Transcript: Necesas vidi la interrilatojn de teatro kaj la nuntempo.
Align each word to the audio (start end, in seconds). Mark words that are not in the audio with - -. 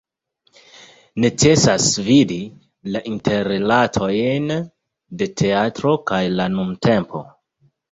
Necesas 1.25 1.89
vidi 2.07 2.37
la 2.95 3.03
interrilatojn 3.11 4.49
de 5.23 5.31
teatro 5.45 5.95
kaj 6.11 6.23
la 6.41 6.51
nuntempo. 6.59 7.25